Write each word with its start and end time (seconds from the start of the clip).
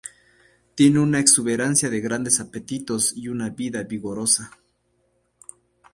Tiene 0.73 0.97
una 0.99 1.19
exuberancia 1.19 1.87
de 1.87 1.99
grandes 1.99 2.39
apetitos 2.39 3.15
y 3.15 3.27
una 3.27 3.51
vida 3.51 3.83
vigorosa. 3.83 4.49